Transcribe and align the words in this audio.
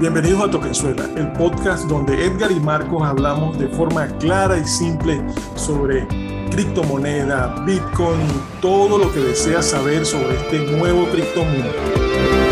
Bienvenidos 0.00 0.44
a 0.44 0.48
Toquenzuela, 0.48 1.10
el 1.16 1.32
podcast 1.32 1.86
donde 1.86 2.24
Edgar 2.24 2.52
y 2.52 2.60
Marcos 2.60 3.02
hablamos 3.02 3.58
de 3.58 3.66
forma 3.66 4.06
clara 4.18 4.56
y 4.56 4.64
simple 4.64 5.20
sobre 5.56 6.06
criptomoneda, 6.52 7.64
Bitcoin 7.66 8.28
todo 8.60 8.96
lo 8.96 9.12
que 9.12 9.18
deseas 9.18 9.66
saber 9.66 10.06
sobre 10.06 10.36
este 10.36 10.60
nuevo 10.76 11.04
criptomundo. 11.10 12.47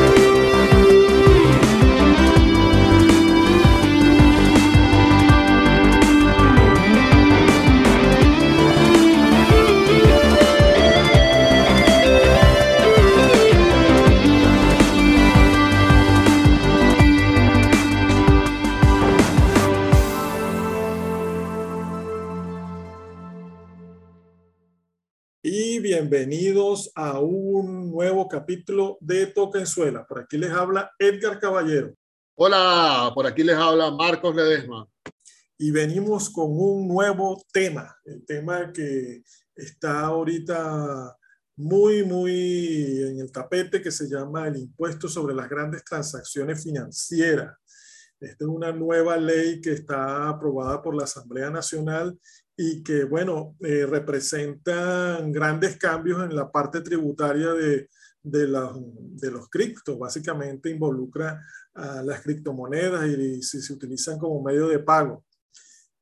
Bienvenidos 26.08 26.92
a 26.94 27.18
un 27.18 27.90
nuevo 27.90 28.28
capítulo 28.28 28.96
de 29.00 29.26
Toquenzuela. 29.26 30.06
Por 30.06 30.20
aquí 30.20 30.38
les 30.38 30.52
habla 30.52 30.92
Edgar 31.00 31.40
Caballero. 31.40 31.96
Hola, 32.36 33.10
por 33.12 33.26
aquí 33.26 33.42
les 33.42 33.56
habla 33.56 33.90
Marcos 33.90 34.36
Ledesma. 34.36 34.86
Y 35.58 35.72
venimos 35.72 36.30
con 36.30 36.46
un 36.48 36.86
nuevo 36.86 37.42
tema, 37.52 37.92
el 38.04 38.24
tema 38.24 38.72
que 38.72 39.24
está 39.56 40.02
ahorita 40.02 41.16
muy, 41.56 42.04
muy 42.04 43.02
en 43.02 43.18
el 43.18 43.32
tapete 43.32 43.82
que 43.82 43.90
se 43.90 44.08
llama 44.08 44.46
el 44.46 44.58
impuesto 44.58 45.08
sobre 45.08 45.34
las 45.34 45.48
grandes 45.48 45.82
transacciones 45.82 46.62
financieras. 46.62 47.56
Esta 48.20 48.44
es 48.44 48.48
una 48.48 48.70
nueva 48.70 49.16
ley 49.16 49.60
que 49.60 49.72
está 49.72 50.28
aprobada 50.28 50.80
por 50.80 50.94
la 50.94 51.02
Asamblea 51.02 51.50
Nacional 51.50 52.16
y 52.56 52.82
que, 52.82 53.04
bueno, 53.04 53.54
eh, 53.60 53.84
representan 53.86 55.30
grandes 55.30 55.76
cambios 55.76 56.24
en 56.24 56.34
la 56.34 56.50
parte 56.50 56.80
tributaria 56.80 57.52
de, 57.52 57.88
de, 58.22 58.46
de 58.46 59.30
los 59.30 59.48
criptos. 59.50 59.98
Básicamente 59.98 60.70
involucra 60.70 61.40
a 61.74 62.02
las 62.02 62.22
criptomonedas 62.22 63.06
y, 63.06 63.42
si 63.42 63.60
se 63.60 63.72
utilizan 63.72 64.18
como 64.18 64.42
medio 64.42 64.68
de 64.68 64.78
pago. 64.78 65.24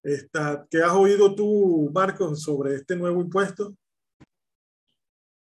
Esta, 0.03 0.67
¿Qué 0.71 0.83
has 0.83 0.93
oído 0.93 1.35
tú, 1.35 1.91
Marcos, 1.93 2.43
sobre 2.43 2.77
este 2.77 2.95
nuevo 2.95 3.21
impuesto? 3.21 3.75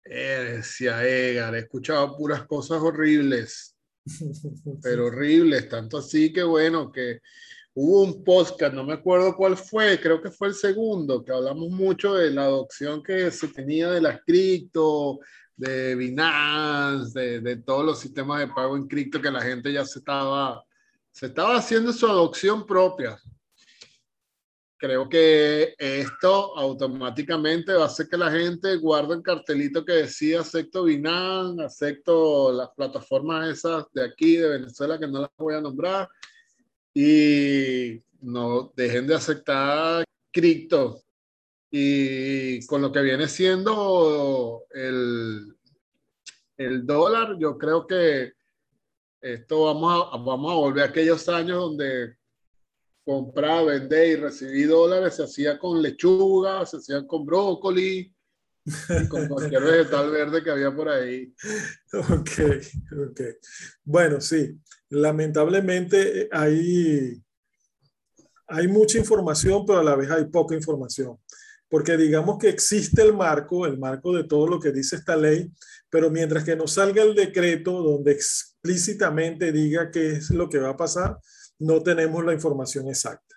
Eh, 0.04 0.56
decía 0.56 1.06
Edgar, 1.06 1.54
he 1.54 1.60
escuchado 1.60 2.16
puras 2.16 2.46
cosas 2.46 2.80
horribles, 2.80 3.76
pero 4.82 5.06
horribles, 5.06 5.68
tanto 5.68 5.98
así 5.98 6.32
que 6.32 6.42
bueno, 6.42 6.90
que 6.90 7.20
hubo 7.74 8.02
un 8.02 8.22
podcast, 8.22 8.74
no 8.74 8.84
me 8.84 8.94
acuerdo 8.94 9.34
cuál 9.34 9.56
fue, 9.56 9.98
creo 10.00 10.20
que 10.20 10.30
fue 10.30 10.48
el 10.48 10.54
segundo, 10.54 11.24
que 11.24 11.32
hablamos 11.32 11.70
mucho 11.70 12.14
de 12.14 12.30
la 12.30 12.44
adopción 12.44 13.02
que 13.02 13.30
se 13.30 13.48
tenía 13.48 13.90
de 13.90 14.00
las 14.00 14.20
cripto, 14.22 15.20
de 15.56 15.94
Binance, 15.94 17.40
de, 17.40 17.56
todos 17.56 17.84
los 17.84 18.00
sistemas 18.00 18.40
de 18.40 18.48
pago 18.48 18.76
en 18.76 18.88
cripto 18.88 19.20
que 19.20 19.30
la 19.30 19.40
gente 19.40 19.72
ya 19.72 19.84
se 19.84 20.00
estaba, 20.00 20.62
se 21.10 21.26
estaba 21.26 21.56
haciendo 21.56 21.92
su 21.92 22.06
adopción 22.06 22.66
propia. 22.66 23.18
Creo 24.76 25.08
que 25.08 25.76
esto 25.78 26.58
automáticamente 26.58 27.72
va 27.72 27.84
a 27.84 27.86
hacer 27.86 28.08
que 28.08 28.16
la 28.16 28.32
gente 28.32 28.76
guarde 28.78 29.14
el 29.14 29.22
cartelito 29.22 29.84
que 29.84 29.92
decía 29.92 30.40
acepto 30.40 30.82
Binance, 30.84 31.62
acepto 31.62 32.52
las 32.52 32.70
plataformas 32.70 33.48
esas 33.48 33.84
de 33.92 34.04
aquí, 34.04 34.36
de 34.36 34.48
Venezuela, 34.48 34.98
que 34.98 35.06
no 35.06 35.20
las 35.20 35.30
voy 35.38 35.54
a 35.54 35.60
nombrar, 35.60 36.08
y 36.94 38.02
no 38.20 38.72
dejen 38.76 39.06
de 39.06 39.14
aceptar 39.14 40.04
cripto. 40.30 41.02
Y 41.70 42.64
con 42.66 42.82
lo 42.82 42.92
que 42.92 43.00
viene 43.00 43.28
siendo 43.28 44.64
el, 44.70 45.56
el 46.58 46.86
dólar, 46.86 47.36
yo 47.38 47.56
creo 47.56 47.86
que 47.86 48.32
esto 49.22 49.64
vamos 49.64 50.08
a, 50.12 50.16
vamos 50.18 50.52
a 50.52 50.56
volver 50.56 50.82
a 50.82 50.86
aquellos 50.88 51.28
años 51.28 51.58
donde 51.58 52.16
comprar, 53.04 53.64
vender 53.64 54.08
y 54.08 54.16
recibir 54.16 54.68
dólares 54.68 55.16
se 55.16 55.24
hacía 55.24 55.58
con 55.58 55.80
lechuga, 55.80 56.66
se 56.66 56.76
hacía 56.76 57.06
con 57.06 57.24
brócoli, 57.24 58.11
con 59.08 59.28
cualquier 59.28 59.62
vegetal 59.62 60.10
verde 60.10 60.42
que 60.42 60.50
había 60.50 60.74
por 60.74 60.88
ahí. 60.88 61.34
Ok, 61.92 62.30
ok. 63.10 63.20
Bueno, 63.84 64.20
sí, 64.20 64.58
lamentablemente 64.88 66.28
hay, 66.32 67.22
hay 68.46 68.68
mucha 68.68 68.98
información, 68.98 69.64
pero 69.66 69.80
a 69.80 69.84
la 69.84 69.96
vez 69.96 70.10
hay 70.10 70.24
poca 70.26 70.54
información. 70.54 71.18
Porque 71.68 71.96
digamos 71.96 72.38
que 72.38 72.48
existe 72.48 73.02
el 73.02 73.14
marco, 73.14 73.66
el 73.66 73.78
marco 73.78 74.14
de 74.14 74.24
todo 74.24 74.46
lo 74.46 74.60
que 74.60 74.72
dice 74.72 74.96
esta 74.96 75.16
ley, 75.16 75.50
pero 75.90 76.10
mientras 76.10 76.44
que 76.44 76.56
no 76.56 76.66
salga 76.66 77.02
el 77.02 77.14
decreto 77.14 77.82
donde 77.82 78.12
explícitamente 78.12 79.52
diga 79.52 79.90
qué 79.90 80.12
es 80.12 80.30
lo 80.30 80.48
que 80.48 80.58
va 80.58 80.70
a 80.70 80.76
pasar, 80.76 81.18
no 81.58 81.82
tenemos 81.82 82.24
la 82.24 82.34
información 82.34 82.88
exacta. 82.88 83.36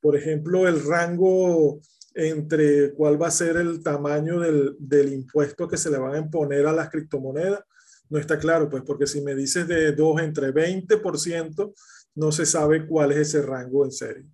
Por 0.00 0.16
ejemplo, 0.16 0.66
el 0.66 0.82
rango 0.84 1.80
entre 2.14 2.92
cuál 2.92 3.20
va 3.20 3.28
a 3.28 3.32
ser 3.32 3.56
el 3.56 3.82
tamaño 3.82 4.40
del, 4.40 4.76
del, 4.78 5.12
impuesto 5.12 5.68
que 5.68 5.76
se 5.76 5.90
le 5.90 5.98
van 5.98 6.14
a 6.14 6.18
imponer 6.18 6.66
a 6.66 6.72
las 6.72 6.90
criptomonedas. 6.90 7.60
No 8.08 8.18
está 8.18 8.38
claro, 8.38 8.68
pues 8.68 8.82
porque 8.84 9.06
si 9.06 9.20
me 9.20 9.34
dices 9.34 9.68
de 9.68 9.92
2 9.92 10.22
entre 10.22 10.52
20%, 10.52 11.74
no 12.16 12.32
se 12.32 12.46
sabe 12.46 12.86
cuál 12.86 13.12
es 13.12 13.18
ese 13.18 13.42
rango 13.42 13.84
en 13.84 13.92
serio. 13.92 14.26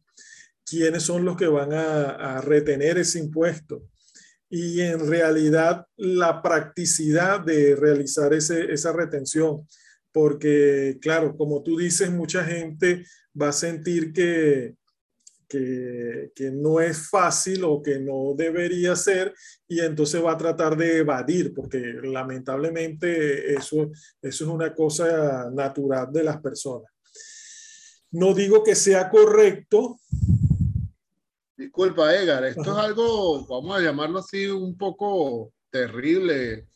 ¿Quiénes 0.65 1.03
son 1.03 1.25
los 1.25 1.37
que 1.37 1.47
van 1.47 1.73
a, 1.73 2.37
a 2.37 2.41
retener 2.41 2.99
ese 2.99 3.19
impuesto? 3.19 3.85
Y 4.49 4.81
en 4.81 5.09
realidad 5.09 5.87
la 5.97 6.41
practicidad 6.41 7.41
de 7.41 7.77
realizar 7.77 8.33
ese, 8.33 8.73
esa 8.73 8.93
retención, 8.93 9.67
porque 10.13 10.99
claro, 11.01 11.37
como 11.37 11.63
tú 11.63 11.77
dices, 11.77 12.11
mucha 12.11 12.45
gente 12.45 13.05
va 13.41 13.49
a 13.49 13.53
sentir 13.53 14.13
que, 14.13 14.77
que, 15.49 16.33
que, 16.35 16.51
no 16.51 16.81
es 16.81 17.09
fácil 17.09 17.65
o 17.65 17.83
que 17.83 17.99
no 17.99 18.35
debería 18.37 18.97
ser 18.97 19.35
y 19.69 19.81
entonces 19.81 20.23
va 20.25 20.33
a 20.33 20.39
tratar 20.39 20.77
de 20.77 20.99
evadir, 20.99 21.55
porque 21.55 21.79
lamentablemente 22.03 23.55
eso, 23.55 23.91
eso 24.21 24.45
es 24.45 24.51
una 24.51 24.75
cosa 24.75 25.51
natural 25.51 26.13
de 26.13 26.25
las 26.25 26.41
personas. 26.41 26.91
No 28.11 28.35
digo 28.35 28.63
que 28.63 28.75
sea 28.75 29.09
correcto. 29.11 29.99
Disculpa, 31.57 32.15
Edgar, 32.15 32.45
esto 32.45 32.63
es 32.63 32.69
algo, 32.69 33.47
vamos 33.47 33.77
a 33.77 33.81
llamarlo 33.81 34.19
así, 34.19 34.47
un 34.47 34.77
poco 34.77 35.53
terrible, 35.71 36.69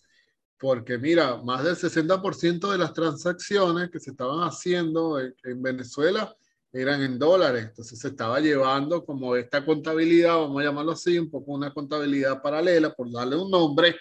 porque 0.59 0.99
mira, 0.99 1.37
más 1.43 1.65
del 1.65 1.77
60% 1.77 2.71
de 2.71 2.79
las 2.79 2.93
transacciones 2.93 3.91
que 3.91 4.01
se 4.01 4.11
estaban 4.11 4.41
haciendo 4.41 5.21
en, 5.21 5.35
en 5.45 5.63
Venezuela 5.63 6.35
eran 6.73 7.03
en 7.03 7.19
dólares, 7.19 7.67
entonces 7.69 7.99
se 7.99 8.09
estaba 8.09 8.39
llevando 8.39 9.05
como 9.05 9.35
esta 9.35 9.65
contabilidad, 9.65 10.37
vamos 10.37 10.63
a 10.63 10.67
llamarlo 10.67 10.93
así, 10.93 11.19
un 11.19 11.31
poco 11.31 11.53
una 11.53 11.73
contabilidad 11.73 12.41
paralela, 12.41 12.95
por 12.95 13.11
darle 13.11 13.37
un 13.37 13.51
nombre, 13.51 13.97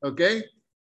¿ok? 0.00 0.20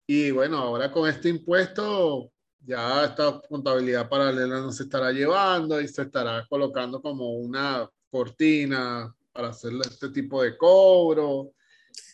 Y 0.06 0.30
bueno, 0.30 0.58
ahora 0.58 0.92
con 0.92 1.08
este 1.08 1.30
impuesto, 1.30 2.30
ya 2.60 3.06
esta 3.06 3.40
contabilidad 3.48 4.08
paralela 4.08 4.60
no 4.60 4.70
se 4.70 4.82
estará 4.82 5.10
llevando 5.12 5.80
y 5.80 5.88
se 5.88 6.02
estará 6.02 6.46
colocando 6.48 7.00
como 7.00 7.30
una 7.32 7.88
cortina 8.10 9.14
para 9.32 9.48
hacer 9.48 9.72
este 9.82 10.10
tipo 10.10 10.42
de 10.42 10.56
cobro. 10.58 11.52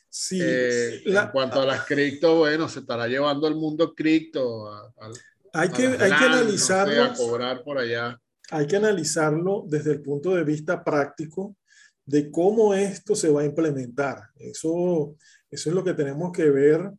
Sí, 0.09 0.39
eh, 0.41 1.03
la, 1.07 1.25
en 1.25 1.31
cuanto 1.31 1.61
a 1.61 1.67
las 1.67 1.85
cripto, 1.85 2.37
bueno, 2.37 2.69
se 2.69 2.81
estará 2.81 3.09
llevando 3.09 3.49
el 3.49 3.57
mundo 3.57 3.95
cripto. 3.95 4.73
A, 4.73 4.93
a, 5.01 5.11
hay 5.53 5.69
que, 5.71 5.87
hay 5.87 5.99
que 5.99 6.25
analizarlo. 6.25 6.95
No 6.95 7.15
sé, 7.17 7.23
a 7.23 7.27
cobrar 7.27 7.63
por 7.63 7.79
allá 7.79 8.19
hay 8.51 8.67
que 8.67 8.77
analizarlo 8.77 9.65
desde 9.67 9.93
el 9.93 10.03
punto 10.03 10.35
de 10.35 10.45
vista 10.45 10.83
práctico 10.83 11.57
de 12.05 12.31
cómo 12.31 12.73
esto 12.73 13.15
se 13.15 13.31
va 13.31 13.43
a 13.43 13.47
implementar. 13.47 14.31
Eso, 14.37 15.17
eso 15.51 15.69
es 15.69 15.75
lo 15.75 15.85
que 15.85 15.95
tenemos 15.95 16.33
que 16.33 16.49
ver, 16.49 16.91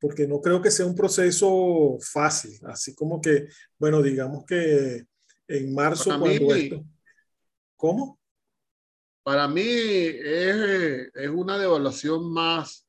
porque 0.00 0.26
no 0.26 0.40
creo 0.40 0.60
que 0.60 0.70
sea 0.70 0.86
un 0.86 0.96
proceso 0.96 1.96
fácil, 2.00 2.58
así 2.66 2.94
como 2.94 3.20
que, 3.20 3.46
bueno, 3.78 4.02
digamos 4.02 4.44
que 4.44 5.04
en 5.46 5.74
marzo 5.74 6.10
para 6.10 6.18
cuando 6.18 6.46
mí, 6.46 6.60
esto... 6.60 6.84
¿Cómo? 7.76 8.18
Para 9.22 9.46
mí 9.46 9.62
es, 9.62 11.08
es 11.14 11.30
una 11.30 11.56
devaluación 11.58 12.32
más 12.32 12.88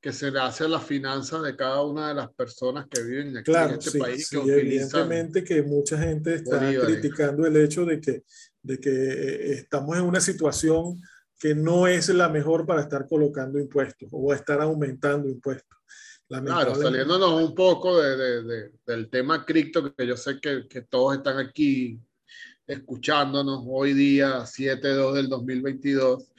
que 0.00 0.12
se 0.12 0.30
le 0.30 0.40
hace 0.40 0.64
a 0.64 0.68
las 0.68 0.84
finanzas 0.84 1.42
de 1.42 1.54
cada 1.54 1.82
una 1.82 2.08
de 2.08 2.14
las 2.14 2.32
personas 2.32 2.86
que 2.88 3.02
viven 3.02 3.36
aquí 3.36 3.50
claro, 3.50 3.74
en 3.74 3.78
este 3.78 3.90
sí, 3.90 3.98
país. 3.98 4.28
Sí, 4.28 4.38
evidentemente 4.38 5.44
que 5.44 5.62
mucha 5.62 5.98
gente 5.98 6.36
está 6.36 6.58
bolívares. 6.58 6.96
criticando 6.96 7.46
el 7.46 7.56
hecho 7.56 7.84
de 7.84 8.00
que, 8.00 8.24
de 8.62 8.80
que 8.80 8.90
eh, 8.90 9.52
estamos 9.52 9.96
en 9.98 10.04
una 10.04 10.20
situación 10.20 11.00
que 11.38 11.54
no 11.54 11.86
es 11.86 12.08
la 12.08 12.28
mejor 12.28 12.66
para 12.66 12.82
estar 12.82 13.06
colocando 13.06 13.58
impuestos 13.58 14.08
o 14.12 14.32
estar 14.32 14.60
aumentando 14.60 15.28
impuestos. 15.28 15.78
Claro, 16.28 16.76
saliéndonos 16.76 17.42
un 17.42 17.54
poco 17.54 18.00
de, 18.00 18.42
de, 18.44 18.70
del 18.86 19.10
tema 19.10 19.44
cripto, 19.44 19.92
que 19.94 20.06
yo 20.06 20.16
sé 20.16 20.38
que, 20.40 20.68
que, 20.68 20.82
todos 20.82 21.16
están 21.16 21.38
aquí 21.38 21.98
escuchándonos 22.68 23.64
hoy 23.66 23.94
día, 23.94 24.42
7-2 24.42 25.14
del 25.14 25.28
2022, 25.28 26.30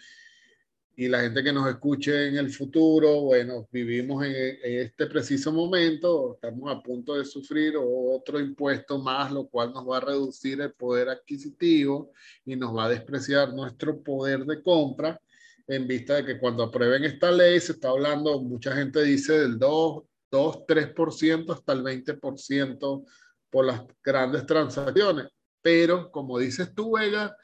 y 0.96 1.08
la 1.08 1.22
gente 1.22 1.44
que 1.44 1.54
nos 1.54 1.70
escuche 1.70 2.28
en 2.28 2.38
el 2.38 2.50
futuro, 2.52 3.22
bueno, 3.22 3.68
vivimos 3.72 4.24
en, 4.26 4.36
en, 4.36 4.80
este 4.82 5.08
preciso 5.08 5.52
momento, 5.52 6.36
estamos 6.36 6.72
a 6.72 6.82
punto 6.82 7.16
de 7.16 7.26
sufrir 7.26 7.76
otro 7.78 8.40
impuesto 8.40 9.00
más, 9.00 9.32
lo 9.32 9.48
cual 9.48 9.72
nos 9.74 9.88
va 9.88 9.98
a 9.98 10.02
reducir 10.02 10.62
el 10.62 10.74
poder 10.74 11.10
adquisitivo 11.10 12.12
y 12.46 12.56
nos 12.56 12.76
va 12.76 12.86
a 12.86 12.90
despreciar 12.90 13.54
nuestro 13.54 14.02
poder 14.02 14.46
de 14.46 14.62
compra 14.62 15.20
en 15.68 15.88
vista 15.88 16.16
de 16.16 16.26
que 16.26 16.40
cuando 16.40 16.64
aprueben 16.64 17.06
esta 17.06 17.32
ley 17.32 17.60
se 17.60 17.74
está 17.74 17.90
hablando, 17.90 18.42
mucha 18.42 18.76
gente 18.76 19.02
dice 19.04 19.40
del 19.40 19.58
2, 19.58 20.04
2 20.30 20.58
3% 20.68 21.54
hasta 21.54 21.74
el 21.74 21.84
20% 21.84 23.06
por 23.50 23.66
las 23.66 23.82
grandes 24.04 24.46
transacciones. 24.46 25.28
Pero 25.62 26.12
como 26.12 26.40
dices 26.40 26.74
tú, 26.74 26.98
Vega, 26.98 27.36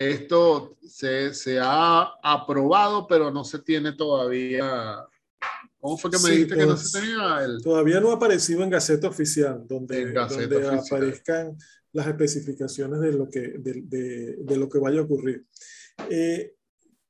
esto 0.00 0.76
se, 0.82 1.34
se, 1.34 1.58
ha 1.60 2.14
aprobado, 2.22 3.06
pero 3.06 3.30
no 3.30 3.44
se 3.44 3.58
tiene 3.60 3.92
todavía. 3.92 5.06
¿Cómo 5.78 5.96
fue 5.96 6.10
que 6.10 6.18
me 6.18 6.30
dijiste 6.30 6.56
que 6.56 6.66
no 6.66 6.76
se 6.76 7.00
tenía? 7.00 7.44
El... 7.44 7.62
Todavía 7.62 8.00
no 8.00 8.10
ha 8.10 8.14
aparecido 8.14 8.64
en 8.64 8.70
Gaceta 8.70 9.08
Oficial, 9.08 9.64
donde, 9.68 10.12
donde 10.12 10.78
aparezcan 10.78 11.56
las 11.92 12.06
especificaciones 12.06 13.00
de 13.00 13.12
lo 13.12 13.28
que, 13.28 13.40
de, 13.58 13.82
de, 13.84 14.36
de 14.40 14.56
lo 14.56 14.68
que 14.68 14.78
vaya 14.78 15.00
a 15.00 15.04
ocurrir. 15.04 15.44
Eh, 16.08 16.54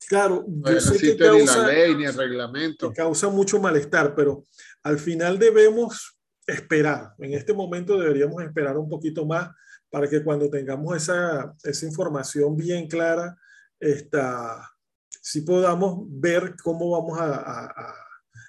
Claro, 0.08 0.44
yo 0.48 0.80
sé 0.80 0.98
que 0.98 1.16
causa, 1.16 1.68
ley, 1.68 1.94
ni 1.94 2.04
el 2.04 2.14
reglamento. 2.14 2.92
causa 2.92 3.28
mucho 3.28 3.60
malestar, 3.60 4.14
pero 4.14 4.44
al 4.82 4.98
final 4.98 5.38
debemos 5.38 6.18
esperar. 6.50 7.14
En 7.18 7.34
este 7.34 7.52
momento 7.52 7.98
deberíamos 7.98 8.42
esperar 8.42 8.76
un 8.76 8.88
poquito 8.88 9.26
más 9.26 9.50
para 9.88 10.08
que 10.08 10.22
cuando 10.22 10.48
tengamos 10.48 10.96
esa, 10.96 11.54
esa 11.64 11.86
información 11.86 12.56
bien 12.56 12.86
clara, 12.86 13.36
esta, 13.78 14.70
sí 15.08 15.40
podamos 15.40 16.04
ver 16.08 16.54
cómo 16.62 16.90
vamos 16.90 17.18
a, 17.18 17.34
a, 17.34 17.94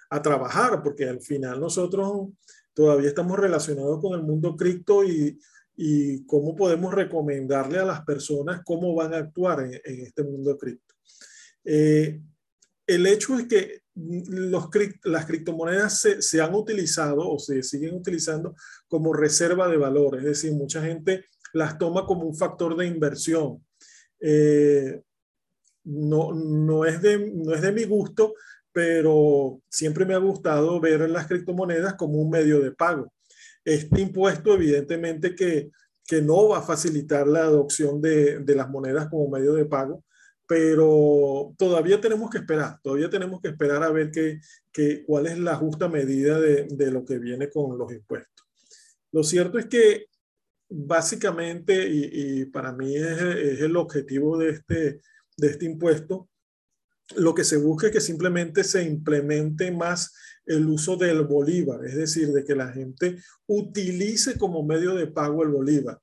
a, 0.09 0.21
trabajar, 0.21 0.83
porque 0.83 1.07
al 1.07 1.21
final 1.21 1.59
nosotros 1.59 2.29
todavía 2.73 3.09
estamos 3.09 3.39
relacionados 3.39 3.99
con 3.99 4.19
el 4.19 4.23
mundo 4.23 4.55
cripto 4.55 5.03
y, 5.03 5.39
y 5.75 6.25
cómo 6.25 6.55
podemos 6.55 6.93
recomendarle 6.93 7.79
a 7.79 7.85
las 7.85 8.01
personas 8.03 8.61
cómo 8.63 8.93
van 8.93 9.13
a 9.13 9.17
actuar 9.17 9.61
en, 9.61 9.73
en 9.83 10.05
este 10.05 10.23
mundo 10.23 10.57
cripto. 10.57 10.93
Eh, 11.63 12.21
el 12.85 13.07
hecho 13.07 13.37
es 13.37 13.47
que 13.47 13.80
los, 13.95 14.69
las 15.03 15.25
criptomonedas 15.25 15.99
se, 15.99 16.21
se, 16.21 16.41
han 16.41 16.53
utilizado 16.53 17.29
o 17.29 17.39
se 17.39 17.61
siguen 17.63 17.95
utilizando 17.95 18.55
como 18.87 19.13
reserva 19.13 19.67
de 19.67 19.77
valor, 19.77 20.17
es 20.17 20.23
decir, 20.23 20.53
mucha 20.53 20.81
gente 20.81 21.25
las 21.53 21.77
toma 21.77 22.05
como 22.05 22.23
un 22.23 22.35
factor 22.35 22.75
de 22.77 22.87
inversión. 22.87 23.65
Eh, 24.19 25.01
no, 25.83 26.31
no, 26.33 26.85
es 26.85 27.01
de, 27.01 27.31
no 27.33 27.53
es 27.53 27.61
de 27.61 27.71
mi 27.71 27.83
gusto, 27.83 28.33
pero 28.71 29.61
siempre 29.69 30.05
me 30.05 30.13
ha 30.13 30.19
gustado 30.19 30.79
ver 30.79 31.09
las 31.09 31.27
criptomonedas 31.27 31.95
como 31.95 32.21
un 32.21 32.29
medio 32.29 32.59
de 32.59 32.71
pago. 32.71 33.11
Este 33.65 34.01
impuesto 34.01 34.53
evidentemente 34.53 35.35
que, 35.35 35.71
que 36.05 36.21
no 36.21 36.49
va 36.49 36.59
a 36.59 36.63
facilitar 36.63 37.27
la 37.27 37.41
adopción 37.41 38.01
de, 38.01 38.39
de 38.39 38.55
las 38.55 38.69
monedas 38.69 39.09
como 39.09 39.29
medio 39.29 39.53
de 39.53 39.65
pago, 39.65 40.03
pero 40.51 41.55
todavía 41.57 42.01
tenemos 42.01 42.29
que 42.29 42.39
esperar, 42.39 42.77
todavía 42.83 43.09
tenemos 43.09 43.39
que 43.39 43.47
esperar 43.47 43.83
a 43.83 43.89
ver 43.89 44.11
qué, 44.11 45.05
cuál 45.05 45.27
es 45.27 45.39
la 45.39 45.55
justa 45.55 45.87
medida 45.87 46.41
de, 46.41 46.67
de, 46.69 46.91
lo 46.91 47.05
que 47.05 47.19
viene 47.19 47.49
con 47.49 47.77
los 47.77 47.89
impuestos. 47.93 48.45
Lo 49.13 49.23
cierto 49.23 49.57
es 49.57 49.67
que 49.67 50.07
básicamente, 50.67 51.87
y, 51.87 52.41
y 52.41 52.45
para 52.47 52.73
mí 52.73 52.97
es, 52.97 53.21
es, 53.21 53.61
el 53.61 53.77
objetivo 53.77 54.37
de 54.37 54.49
este, 54.49 54.99
de 55.37 55.47
este 55.47 55.63
impuesto, 55.63 56.27
lo 57.15 57.33
que 57.33 57.45
se 57.45 57.55
busca 57.55 57.87
es 57.87 57.93
que 57.93 58.01
simplemente 58.01 58.65
se 58.65 58.83
implemente 58.83 59.71
más 59.71 60.13
el 60.45 60.67
uso 60.67 60.97
del 60.97 61.21
bolívar, 61.21 61.85
es 61.85 61.95
decir, 61.95 62.27
de 62.33 62.43
que 62.43 62.55
la 62.55 62.73
gente 62.73 63.23
utilice 63.47 64.37
como 64.37 64.63
medio 64.63 64.95
de 64.95 65.07
pago 65.07 65.43
el 65.43 65.49
bolívar 65.49 66.01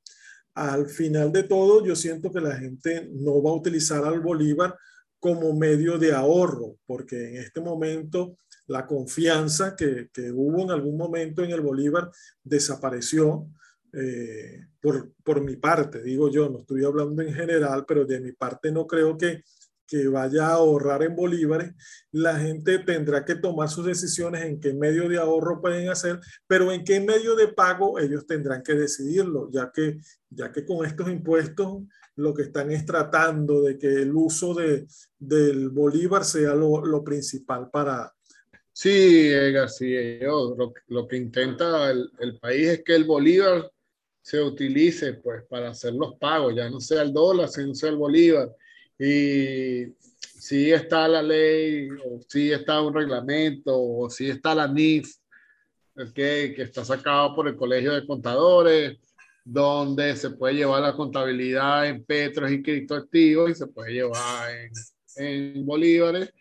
al 0.58 0.88
final 0.88 1.32
de 1.32 1.44
todo, 1.44 1.84
yo 1.84 1.94
siento 1.94 2.32
que 2.32 2.40
la 2.40 2.56
gente 2.56 3.08
no 3.12 3.42
va 3.42 3.50
a 3.50 3.54
utilizar 3.54 4.04
al 4.04 4.20
bolívar 4.20 4.76
como 5.20 5.52
medio 5.52 5.98
de 5.98 6.12
ahorro, 6.12 6.76
porque 6.86 7.30
en 7.30 7.36
este 7.36 7.60
momento 7.60 8.36
la 8.66 8.86
confianza 8.86 9.74
que, 9.76 10.08
que 10.12 10.30
hubo 10.32 10.62
en 10.62 10.70
algún 10.70 10.96
momento 10.96 11.42
en 11.42 11.52
el 11.52 11.60
bolívar 11.60 12.10
desapareció. 12.42 13.48
Eh, 13.92 14.66
por, 14.80 15.12
por 15.24 15.40
mi 15.40 15.56
parte, 15.56 16.02
digo 16.02 16.30
yo, 16.30 16.50
no 16.50 16.60
estoy 16.60 16.84
hablando 16.84 17.22
en 17.22 17.32
general, 17.32 17.84
pero 17.86 18.04
de 18.04 18.20
mi 18.20 18.32
parte 18.32 18.70
no 18.70 18.86
creo 18.86 19.16
que 19.16 19.42
que 19.88 20.06
vaya 20.06 20.46
a 20.46 20.52
ahorrar 20.52 21.02
en 21.02 21.16
bolívares, 21.16 21.72
la 22.12 22.38
gente 22.38 22.78
tendrá 22.80 23.24
que 23.24 23.34
tomar 23.34 23.70
sus 23.70 23.86
decisiones 23.86 24.44
en 24.44 24.60
qué 24.60 24.74
medio 24.74 25.08
de 25.08 25.16
ahorro 25.16 25.60
pueden 25.62 25.88
hacer, 25.88 26.20
pero 26.46 26.70
en 26.70 26.84
qué 26.84 27.00
medio 27.00 27.34
de 27.34 27.48
pago 27.48 27.98
ellos 27.98 28.26
tendrán 28.26 28.62
que 28.62 28.74
decidirlo, 28.74 29.50
ya 29.50 29.72
que, 29.74 29.98
ya 30.28 30.52
que 30.52 30.64
con 30.66 30.84
estos 30.84 31.08
impuestos 31.08 31.84
lo 32.16 32.34
que 32.34 32.42
están 32.42 32.70
es 32.70 32.84
tratando 32.84 33.62
de 33.62 33.78
que 33.78 33.88
el 33.88 34.14
uso 34.14 34.52
de, 34.52 34.86
del 35.18 35.70
bolívar 35.70 36.24
sea 36.24 36.54
lo, 36.54 36.84
lo 36.84 37.02
principal 37.02 37.70
para... 37.70 38.12
Sí, 38.70 39.30
García, 39.30 40.20
lo, 40.20 40.72
lo, 40.86 41.08
que 41.08 41.16
intenta 41.16 41.90
el, 41.90 42.10
el 42.20 42.38
país 42.38 42.68
es 42.68 42.84
que 42.84 42.94
el 42.94 43.04
bolívar 43.04 43.68
se 44.20 44.40
utilice 44.40 45.14
pues 45.14 45.42
para 45.46 45.70
hacer 45.70 45.94
los 45.94 46.16
pagos, 46.16 46.54
ya 46.54 46.68
no 46.68 46.78
sea 46.78 47.02
el 47.02 47.12
dólar, 47.12 47.48
sino 47.48 47.74
sea 47.74 47.88
el 47.88 47.96
bolívar 47.96 48.54
y 48.98 49.94
si 50.00 50.72
está 50.72 51.06
la 51.06 51.22
ley, 51.22 51.88
o 52.04 52.20
si 52.26 52.52
está 52.52 52.80
un 52.80 52.94
reglamento, 52.94 53.80
o 53.80 54.10
si 54.10 54.30
está 54.30 54.54
la 54.54 54.66
NIF, 54.66 55.14
okay, 55.96 56.54
que 56.54 56.62
está 56.62 56.84
sacado 56.84 57.34
por 57.34 57.48
el 57.48 57.56
Colegio 57.56 57.92
de 57.92 58.06
Contadores, 58.06 58.98
donde 59.44 60.16
se 60.16 60.30
puede 60.30 60.54
llevar 60.54 60.82
la 60.82 60.94
contabilidad 60.94 61.86
en 61.88 62.04
petros 62.04 62.50
y 62.50 62.62
criptoactivos 62.62 63.50
y 63.50 63.54
se 63.54 63.66
puede 63.66 63.92
llevar 63.92 64.50
en, 64.50 64.72
en 65.16 65.66
bolívares 65.66 66.32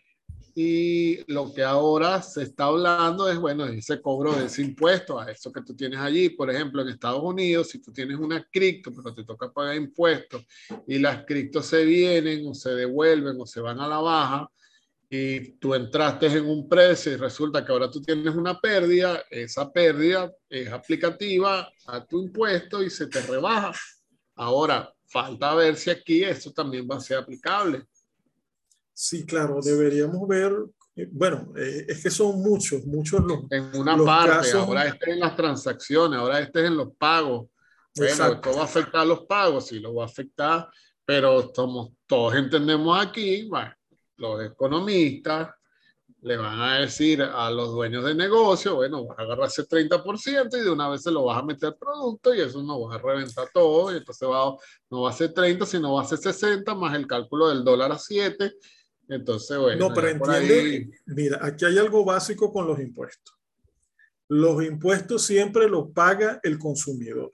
y 0.60 1.22
lo 1.32 1.54
que 1.54 1.62
ahora 1.62 2.20
se 2.20 2.42
está 2.42 2.64
hablando 2.64 3.30
es, 3.30 3.38
bueno, 3.38 3.64
ese 3.66 4.02
cobro 4.02 4.32
de 4.32 4.46
ese 4.46 4.62
impuesto 4.62 5.20
a 5.20 5.30
eso 5.30 5.52
que 5.52 5.62
tú 5.62 5.76
tienes 5.76 6.00
allí. 6.00 6.30
Por 6.30 6.50
ejemplo, 6.50 6.82
en 6.82 6.88
Estados 6.88 7.22
Unidos, 7.22 7.68
si 7.68 7.80
tú 7.80 7.92
tienes 7.92 8.18
una 8.18 8.44
cripto, 8.50 8.90
pero 8.92 9.14
te 9.14 9.22
toca 9.22 9.52
pagar 9.52 9.76
impuestos 9.76 10.44
y 10.88 10.98
las 10.98 11.24
criptos 11.24 11.66
se 11.66 11.84
vienen 11.84 12.44
o 12.44 12.54
se 12.54 12.70
devuelven 12.70 13.40
o 13.40 13.46
se 13.46 13.60
van 13.60 13.78
a 13.78 13.86
la 13.86 13.98
baja 13.98 14.50
y 15.08 15.52
tú 15.60 15.76
entraste 15.76 16.26
en 16.26 16.46
un 16.46 16.68
precio 16.68 17.12
y 17.12 17.16
resulta 17.16 17.64
que 17.64 17.70
ahora 17.70 17.88
tú 17.88 18.02
tienes 18.02 18.34
una 18.34 18.58
pérdida, 18.58 19.22
esa 19.30 19.72
pérdida 19.72 20.32
es 20.48 20.72
aplicativa 20.72 21.70
a 21.86 22.04
tu 22.04 22.20
impuesto 22.20 22.82
y 22.82 22.90
se 22.90 23.06
te 23.06 23.22
rebaja. 23.22 23.72
Ahora, 24.34 24.92
falta 25.06 25.54
ver 25.54 25.76
si 25.76 25.90
aquí 25.90 26.24
eso 26.24 26.50
también 26.50 26.88
va 26.90 26.96
a 26.96 27.00
ser 27.00 27.18
aplicable. 27.18 27.84
Sí, 29.00 29.24
claro, 29.24 29.60
deberíamos 29.62 30.26
ver, 30.26 30.52
eh, 30.96 31.08
bueno, 31.12 31.52
eh, 31.56 31.86
es 31.86 32.02
que 32.02 32.10
son 32.10 32.42
muchos, 32.42 32.84
muchos 32.84 33.20
los. 33.20 33.44
En 33.48 33.70
una 33.76 33.96
los 33.96 34.04
parte, 34.04 34.30
casos... 34.38 34.54
ahora 34.56 34.88
este 34.88 35.12
en 35.12 35.20
las 35.20 35.36
transacciones, 35.36 36.18
ahora 36.18 36.40
este 36.40 36.62
es 36.62 36.66
en 36.66 36.76
los 36.76 36.88
pagos. 36.98 37.46
Bueno, 37.94 38.10
Exacto. 38.12 38.34
esto 38.34 38.58
va 38.58 38.62
a 38.62 38.64
afectar 38.64 39.06
los 39.06 39.20
pagos, 39.20 39.68
sí, 39.68 39.78
lo 39.78 39.94
va 39.94 40.02
a 40.02 40.06
afectar, 40.06 40.68
pero 41.04 41.52
somos, 41.54 41.90
todos 42.08 42.34
entendemos 42.34 43.00
aquí, 43.00 43.46
bueno, 43.48 43.72
los 44.16 44.44
economistas 44.44 45.50
le 46.22 46.36
van 46.36 46.60
a 46.60 46.80
decir 46.80 47.22
a 47.22 47.48
los 47.52 47.70
dueños 47.70 48.04
de 48.04 48.16
negocio, 48.16 48.74
bueno, 48.74 49.06
vas 49.06 49.20
a 49.20 49.22
agarrar 49.22 49.46
ese 49.46 49.62
30% 49.62 50.58
y 50.58 50.62
de 50.62 50.70
una 50.70 50.88
vez 50.88 51.04
se 51.04 51.12
lo 51.12 51.22
vas 51.22 51.38
a 51.38 51.44
meter 51.44 51.76
producto 51.78 52.34
y 52.34 52.40
eso 52.40 52.60
no 52.64 52.80
va 52.80 52.96
a 52.96 52.98
reventar 52.98 53.48
todo, 53.54 53.92
y 53.92 53.98
entonces 53.98 54.28
va, 54.28 54.56
no 54.90 55.02
va 55.02 55.10
a 55.10 55.12
ser 55.12 55.32
30, 55.32 55.64
sino 55.66 55.94
va 55.94 56.02
a 56.02 56.04
ser 56.04 56.18
60 56.18 56.74
más 56.74 56.96
el 56.96 57.06
cálculo 57.06 57.48
del 57.48 57.62
dólar 57.62 57.92
a 57.92 57.98
7 57.98 58.56
entonces, 59.08 59.56
bueno. 59.58 59.88
No, 59.88 59.94
pero 59.94 60.08
entiende, 60.08 60.60
ahí... 60.60 60.90
mira, 61.06 61.38
aquí 61.40 61.64
hay 61.64 61.78
algo 61.78 62.04
básico 62.04 62.52
con 62.52 62.66
los 62.66 62.78
impuestos. 62.78 63.34
Los 64.28 64.62
impuestos 64.62 65.24
siempre 65.24 65.68
los 65.68 65.90
paga 65.92 66.38
el 66.42 66.58
consumidor. 66.58 67.32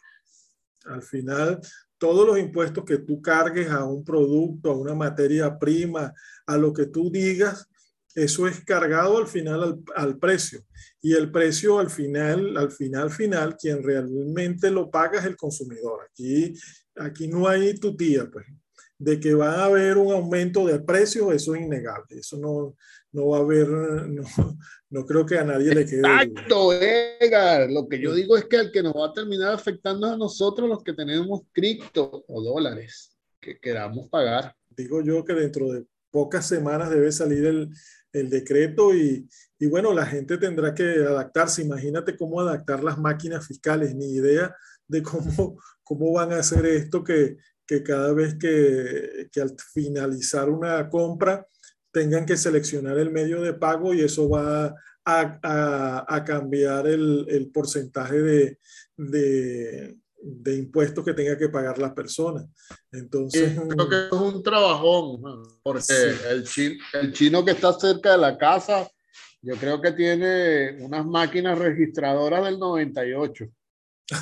Al 0.85 1.03
final, 1.03 1.61
todos 1.99 2.27
los 2.27 2.39
impuestos 2.39 2.85
que 2.85 2.99
tú 2.99 3.21
cargues 3.21 3.71
a 3.71 3.85
un 3.85 4.05
producto, 4.05 4.71
a 4.71 4.77
una 4.77 4.95
materia 4.95 5.59
prima, 5.59 6.13
a 6.47 6.57
lo 6.57 6.73
que 6.73 6.87
tú 6.87 7.11
digas, 7.11 7.69
eso 8.15 8.47
es 8.47 8.65
cargado 8.65 9.19
al 9.19 9.27
final 9.27 9.63
al, 9.63 9.83
al, 9.97 10.19
precio. 10.19 10.65
Y 11.03 11.15
el 11.15 11.33
precio 11.33 11.81
al 11.81 11.91
final, 11.91 12.57
al 12.57 12.71
final, 12.71 13.11
final, 13.11 13.57
quien 13.57 13.83
realmente 13.83 14.71
lo 14.71 14.89
paga 14.89 15.19
es 15.19 15.25
el 15.25 15.37
consumidor. 15.37 16.07
Aquí, 16.09 16.55
aquí 16.95 17.27
no 17.27 17.49
hay 17.49 17.75
tu 17.75 17.97
tía, 17.97 18.31
pues. 18.31 18.47
De 18.99 19.21
que 19.21 19.35
va 19.35 19.63
a 19.63 19.65
haber 19.67 19.97
un 19.99 20.13
aumento 20.13 20.67
de 20.67 20.79
precios, 20.81 21.33
eso 21.35 21.55
es 21.55 21.63
innegable. 21.63 22.19
Eso 22.19 22.39
no, 22.39 22.77
no 23.13 23.29
va 23.29 23.39
a 23.39 23.41
haber, 23.41 23.69
no, 23.69 24.25
no 24.91 25.07
creo 25.07 25.27
que 25.27 25.39
a 25.39 25.45
nadie 25.45 25.75
le 25.75 25.85
quede. 25.85 26.01
Exacto, 26.01 26.73
Edgar. 26.73 27.71
Lo 27.71 27.89
que 27.89 28.01
yo 28.01 28.15
digo 28.15 28.37
es 28.37 28.45
que 28.45 28.57
el 28.57 28.73
que 28.73 28.83
nos 28.83 28.95
va 28.95 29.07
a 29.07 29.13
terminar 29.13 29.53
afectando 29.55 30.07
a 30.07 30.17
nosotros 30.17 30.69
los 30.69 30.83
que 30.83 30.93
tenemos 30.93 31.43
cripto 31.53 32.25
o 32.27 32.43
dólares 32.43 33.17
que 33.41 33.59
queramos 33.59 34.09
pagar. 34.09 34.55
Digo 34.71 35.03
yo 35.03 35.25
que 35.25 35.35
dentro 35.35 35.73
de 35.73 35.85
pocas 36.11 36.47
semanas 36.47 36.91
debe 36.91 37.11
salir 37.13 37.45
el, 37.45 37.71
el 38.13 38.31
decreto 38.31 38.95
y, 38.95 39.29
y, 39.59 39.67
bueno, 39.67 39.93
la 39.93 40.07
gente 40.07 40.39
tendrá 40.39 40.75
que 40.75 40.85
adaptarse. 40.85 41.63
Imagínate 41.63 42.17
cómo 42.17 42.41
adaptar 42.41 42.83
las 42.83 42.99
máquinas 42.99 43.47
fiscales, 43.47 43.95
ni 43.95 44.15
idea 44.15 44.55
de 44.87 45.03
cómo, 45.03 45.59
cómo 45.83 46.13
van 46.13 46.33
a 46.33 46.39
hacer 46.39 46.65
esto 46.67 47.03
que, 47.03 47.37
que 47.67 47.83
cada 47.83 48.13
vez 48.13 48.35
que, 48.35 49.29
que, 49.33 49.41
al 49.41 49.55
finalizar 49.73 50.49
una 50.51 50.89
compra 50.89 51.47
tengan 51.93 52.27
que 52.27 52.37
seleccionar 52.37 52.99
el 52.99 53.11
medio 53.11 53.41
de 53.41 53.55
pago 53.55 53.95
y 53.95 54.01
eso 54.01 54.29
va 54.29 54.75
a, 55.05 55.39
a, 55.43 56.05
a 56.09 56.25
cambiar 56.25 56.87
el, 56.87 57.27
el 57.29 57.51
porcentaje 57.51 58.21
de, 58.21 58.59
de, 58.97 59.97
de 60.25 60.57
impuestos 60.57 61.05
que 61.05 61.13
tenga 61.13 61.37
que 61.37 61.49
pagar 61.49 61.79
la 61.79 61.95
persona. 61.95 62.47
Entonces, 62.91 63.59
creo 63.69 63.89
que 63.89 64.07
es 64.07 64.13
un 64.13 64.43
trabajón, 64.43 65.21
porque 65.63 66.17
el, 66.31 66.45
chino, 66.45 66.83
el 66.95 67.13
chino 67.13 67.45
que 67.45 67.51
está 67.53 67.73
cerca 67.75 68.13
de 68.13 68.19
la 68.19 68.39
casa, 68.39 68.89
yo 69.43 69.55
creo 69.57 69.81
que 69.81 69.93
tiene 69.93 70.83
unas 70.83 71.05
máquinas 71.05 71.59
registradoras 71.59 72.45
del 72.45 72.59
98. 72.59 73.45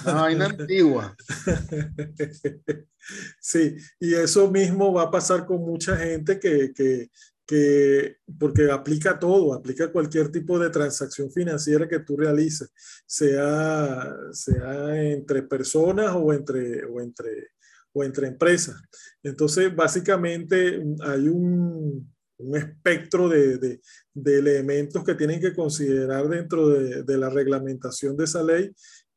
Una 0.04 0.22
vaina 0.22 0.46
antigua. 0.46 1.16
Sí, 3.40 3.76
y 3.98 4.14
eso 4.14 4.48
mismo 4.48 4.92
va 4.92 5.02
a 5.02 5.10
pasar 5.10 5.44
con 5.44 5.60
mucha 5.60 5.96
gente 5.96 6.38
que, 6.38 6.72
que, 6.72 7.10
que, 7.44 8.16
porque 8.38 8.70
aplica 8.70 9.18
todo, 9.18 9.52
aplica 9.52 9.90
cualquier 9.90 10.30
tipo 10.30 10.58
de 10.58 10.70
transacción 10.70 11.30
financiera 11.30 11.88
que 11.88 11.98
tú 12.00 12.16
realices, 12.16 12.70
sea, 13.06 14.14
sea 14.32 15.02
entre 15.02 15.42
personas 15.42 16.12
o 16.14 16.32
entre, 16.32 16.84
o, 16.84 17.00
entre, 17.00 17.48
o 17.92 18.04
entre 18.04 18.28
empresas. 18.28 18.80
Entonces, 19.22 19.74
básicamente 19.74 20.80
hay 21.00 21.28
un, 21.28 22.08
un 22.38 22.56
espectro 22.56 23.28
de, 23.28 23.58
de, 23.58 23.80
de, 24.14 24.38
elementos 24.38 25.04
que 25.04 25.14
tienen 25.14 25.40
que 25.40 25.54
considerar 25.54 26.28
dentro 26.28 26.68
de, 26.68 27.02
de 27.02 27.18
la 27.18 27.30
reglamentación 27.30 28.16
de 28.16 28.24
esa 28.24 28.42
ley 28.42 28.72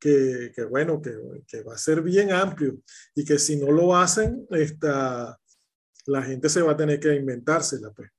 que, 0.06 0.52
que 0.54 0.64
bueno, 0.66 1.02
que, 1.02 1.18
que, 1.48 1.64
va 1.64 1.74
a 1.74 1.80
ser 1.80 2.04
bien 2.04 2.32
amplio 2.32 2.78
y 3.16 3.26
que 3.26 3.40
si 3.40 3.56
no 3.56 3.72
lo 3.72 3.98
hacen, 3.98 4.46
esta, 4.52 5.36
la 6.06 6.22
gente 6.22 6.48
se 6.48 6.62
va 6.62 6.74
a 6.74 6.78
tener 6.78 7.00
que 7.00 7.16
inventársela. 7.16 7.92
Pues. 7.92 8.12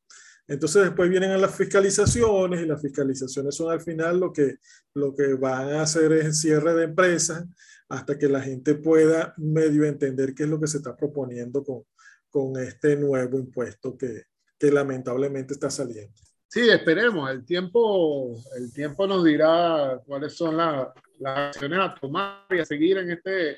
Entonces 0.49 0.83
después 0.83 1.09
vienen 1.09 1.41
las 1.41 1.55
fiscalizaciones 1.55 2.61
y 2.61 2.67
las 2.67 2.83
fiscalizaciones 2.83 3.55
son 3.55 3.71
al 3.71 3.81
final 3.81 4.19
lo 4.19 4.33
que, 4.33 4.57
lo 4.95 5.15
que 5.15 5.35
van 5.35 5.75
a 5.75 5.83
hacer 5.83 6.11
es 6.11 6.25
el 6.25 6.35
cierre 6.35 6.75
de 6.75 6.85
empresas 6.87 7.45
hasta 7.89 8.19
que 8.19 8.29
la 8.29 8.41
gente 8.41 8.75
pueda 8.75 9.33
medio 9.37 9.85
entender 9.85 10.35
qué 10.35 10.43
es 10.43 10.49
lo 10.49 10.59
que 10.59 10.67
se 10.67 10.79
está 10.79 10.97
proponiendo 10.97 11.63
con, 11.63 11.85
con 12.29 12.61
este 12.61 12.97
nuevo 12.97 13.39
impuesto 13.39 13.97
que, 13.97 14.25
que 14.59 14.73
lamentablemente 14.73 15.55
está 15.55 15.71
saliendo. 15.71 16.21
Sí, 16.49 16.69
esperemos. 16.69 17.31
El 17.31 17.45
tiempo, 17.45 18.37
el 18.57 18.73
tiempo 18.73 19.07
nos 19.07 19.25
dirá 19.25 20.01
cuáles 20.07 20.37
son 20.37 20.57
la, 20.57 20.93
las 21.19 21.39
acciones 21.39 21.79
a 21.81 21.95
tomar 21.95 22.47
y 22.51 22.59
a 22.59 22.65
seguir 22.65 22.99
en 22.99 23.11
este 23.11 23.57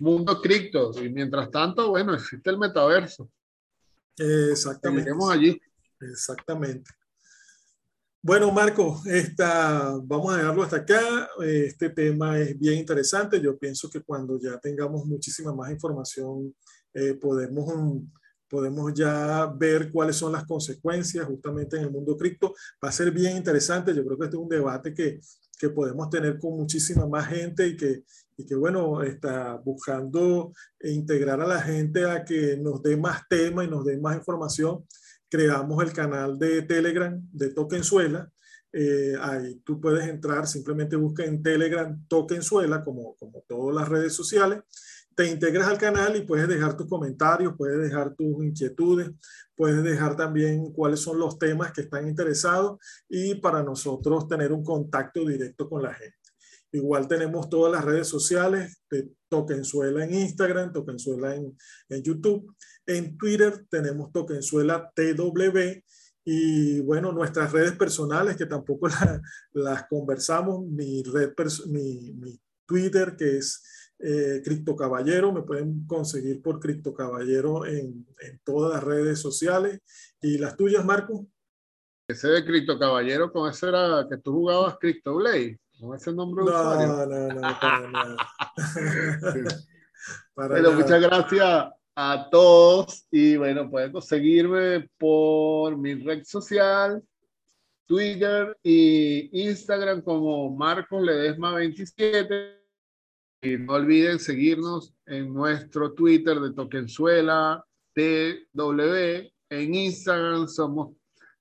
mundo 0.00 0.40
cripto. 0.40 0.92
Y 1.02 1.08
mientras 1.08 1.50
tanto, 1.50 1.90
bueno, 1.90 2.14
existe 2.14 2.50
el 2.50 2.58
metaverso. 2.58 3.30
Exactamente. 4.16 5.04
Seguiremos 5.04 5.30
allí. 5.30 5.60
Exactamente. 6.00 6.90
Bueno, 8.26 8.50
Marco, 8.50 9.02
esta, 9.04 9.98
vamos 10.02 10.32
a 10.32 10.38
dejarlo 10.38 10.62
hasta 10.62 10.76
acá. 10.76 11.28
Este 11.42 11.90
tema 11.90 12.38
es 12.38 12.58
bien 12.58 12.78
interesante. 12.78 13.38
Yo 13.40 13.58
pienso 13.58 13.90
que 13.90 14.00
cuando 14.00 14.40
ya 14.40 14.58
tengamos 14.58 15.04
muchísima 15.04 15.54
más 15.54 15.70
información, 15.70 16.54
eh, 16.94 17.14
podemos, 17.14 18.02
podemos 18.48 18.92
ya 18.94 19.46
ver 19.46 19.90
cuáles 19.90 20.16
son 20.16 20.32
las 20.32 20.44
consecuencias 20.44 21.26
justamente 21.26 21.76
en 21.76 21.84
el 21.84 21.90
mundo 21.90 22.16
cripto. 22.16 22.54
Va 22.82 22.88
a 22.88 22.92
ser 22.92 23.10
bien 23.10 23.36
interesante. 23.36 23.94
Yo 23.94 24.04
creo 24.04 24.18
que 24.18 24.24
este 24.24 24.36
es 24.36 24.42
un 24.42 24.48
debate 24.48 24.94
que, 24.94 25.20
que 25.58 25.70
podemos 25.70 26.10
tener 26.10 26.38
con 26.38 26.56
muchísima 26.56 27.06
más 27.06 27.28
gente 27.28 27.66
y 27.66 27.76
que, 27.76 28.04
y 28.36 28.46
que 28.46 28.54
bueno, 28.54 29.02
está 29.02 29.54
buscando 29.64 30.52
integrar 30.80 31.40
a 31.40 31.46
la 31.46 31.60
gente 31.60 32.04
a 32.08 32.24
que 32.24 32.56
nos 32.56 32.82
dé 32.82 32.96
más 32.96 33.22
tema 33.28 33.64
y 33.64 33.68
nos 33.68 33.84
dé 33.84 33.96
más 33.98 34.16
información 34.16 34.84
creamos 35.34 35.82
el 35.82 35.92
canal 35.92 36.38
de 36.38 36.62
Telegram 36.62 37.20
de 37.32 37.50
Tokenzuela. 37.50 38.30
Eh, 38.72 39.14
ahí 39.20 39.60
tú 39.64 39.80
puedes 39.80 40.06
entrar, 40.06 40.46
simplemente 40.46 40.94
busca 40.94 41.24
en 41.24 41.42
Telegram 41.42 42.06
Tokenzuela, 42.06 42.84
como, 42.84 43.16
como 43.16 43.42
todas 43.48 43.74
las 43.74 43.88
redes 43.88 44.12
sociales. 44.12 44.60
Te 45.16 45.28
integras 45.28 45.68
al 45.68 45.78
canal 45.78 46.16
y 46.16 46.22
puedes 46.22 46.48
dejar 46.48 46.76
tus 46.76 46.88
comentarios, 46.88 47.54
puedes 47.56 47.78
dejar 47.78 48.14
tus 48.14 48.44
inquietudes, 48.44 49.10
puedes 49.54 49.82
dejar 49.82 50.16
también 50.16 50.72
cuáles 50.72 51.00
son 51.00 51.18
los 51.18 51.38
temas 51.38 51.72
que 51.72 51.82
están 51.82 52.08
interesados 52.08 52.78
y 53.08 53.36
para 53.36 53.62
nosotros 53.62 54.26
tener 54.26 54.52
un 54.52 54.64
contacto 54.64 55.24
directo 55.24 55.68
con 55.68 55.82
la 55.82 55.94
gente. 55.94 56.16
Igual 56.72 57.06
tenemos 57.06 57.48
todas 57.48 57.70
las 57.70 57.84
redes 57.84 58.08
sociales 58.08 58.82
de 58.90 59.08
Tokenzuela 59.28 60.04
en 60.04 60.14
Instagram, 60.14 60.72
Tokenzuela 60.72 61.36
en, 61.36 61.56
en 61.88 62.02
YouTube. 62.02 62.52
En 62.84 63.16
Twitter 63.16 63.64
tenemos 63.70 64.10
Tokenzuela 64.10 64.90
TW 64.92 65.58
y 66.24 66.80
bueno, 66.80 67.12
nuestras 67.12 67.52
redes 67.52 67.72
personales 67.72 68.36
que 68.36 68.46
tampoco 68.46 68.88
la, 68.88 69.22
las 69.52 69.86
conversamos, 69.88 70.66
mi, 70.66 71.02
red 71.02 71.32
mi, 71.68 72.12
mi 72.14 72.40
Twitter 72.66 73.16
que 73.16 73.38
es 73.38 73.62
eh, 73.98 74.42
Cripto 74.44 74.76
Caballero, 74.76 75.32
me 75.32 75.42
pueden 75.42 75.86
conseguir 75.86 76.42
por 76.42 76.60
Cripto 76.60 76.92
Caballero 76.92 77.64
en, 77.64 78.06
en, 78.20 78.40
todas 78.44 78.74
las 78.74 78.84
redes 78.84 79.20
sociales. 79.20 79.80
¿Y 80.20 80.38
las 80.38 80.56
tuyas, 80.56 80.84
Marco? 80.84 81.26
Ese 82.08 82.28
de 82.28 82.44
Cripto 82.44 82.78
Caballero, 82.78 83.32
con 83.32 83.48
ese 83.48 83.68
era 83.68 84.06
que 84.08 84.18
tú 84.18 84.32
jugabas 84.32 84.76
Crypto 84.78 85.14
Blade, 85.14 85.58
con 85.80 85.96
ese 85.96 86.12
nombre 86.12 86.44
no, 86.44 86.50
de 86.50 86.56
usuario. 86.56 86.86
No, 86.86 87.06
no, 87.06 87.28
no, 87.34 87.60
para 87.60 87.90
nada. 87.90 88.16
para 90.34 90.48
bueno, 90.48 90.70
nada. 90.70 90.82
muchas 90.82 91.00
gracias 91.00 91.72
a 91.96 92.28
todos 92.30 93.06
y 93.10 93.36
bueno, 93.36 93.70
pueden 93.70 93.92
conseguirme 93.92 94.88
por 94.98 95.76
mi 95.76 95.94
red 95.94 96.24
social, 96.24 97.02
Twitter 97.86 98.56
y 98.62 99.48
Instagram 99.48 100.02
como 100.02 100.54
Marcos 100.54 101.02
Ledesma 101.02 101.54
27. 101.54 102.60
Y 103.42 103.58
no 103.58 103.74
olviden 103.74 104.18
seguirnos 104.18 104.94
en 105.06 105.32
nuestro 105.32 105.92
Twitter 105.92 106.40
de 106.40 106.52
Tokenzuela 106.54 107.64
TW. 107.94 109.28
En 109.50 109.74
Instagram 109.74 110.48
somos 110.48 110.96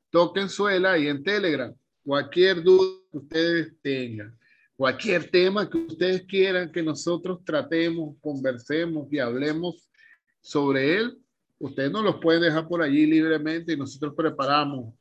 Tokenzuela 0.10 0.98
y 0.98 1.08
en 1.08 1.24
Telegram. 1.24 1.74
Cualquier 2.04 2.62
duda 2.62 3.00
que 3.10 3.18
ustedes 3.18 3.74
tengan, 3.82 4.38
cualquier 4.76 5.32
tema 5.32 5.70
que 5.70 5.78
ustedes 5.78 6.24
quieran 6.24 6.72
que 6.72 6.84
nosotros 6.84 7.40
tratemos, 7.46 8.18
conversemos 8.20 9.08
y 9.12 9.20
hablemos 9.20 9.90
sobre 10.42 10.98
él, 10.98 11.18
ustedes 11.60 11.90
nos 11.90 12.04
los 12.04 12.18
pueden 12.18 12.42
dejar 12.42 12.68
por 12.68 12.82
allí 12.82 13.06
libremente 13.06 13.72
y 13.72 13.78
nosotros 13.78 14.14
preparamos 14.16 14.94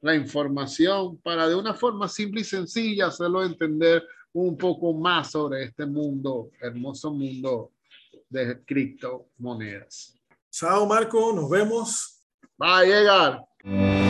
la 0.00 0.14
información 0.14 1.16
para 1.18 1.48
de 1.48 1.54
una 1.54 1.74
forma 1.74 2.08
simple 2.08 2.42
y 2.42 2.44
sencilla 2.44 3.06
hacerlo 3.06 3.44
entender 3.44 4.04
un 4.32 4.56
poco 4.56 4.92
más 4.92 5.32
sobre 5.32 5.64
este 5.64 5.86
mundo, 5.86 6.50
hermoso 6.60 7.12
mundo 7.12 7.72
de 8.28 8.62
criptomonedas. 8.64 10.14
Chao 10.50 10.86
Marco, 10.86 11.32
nos 11.32 11.48
vemos. 11.50 12.22
Va 12.60 12.78
a 12.78 12.84
llegar. 12.84 14.07